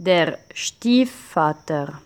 [0.00, 2.00] Der Stiefvater.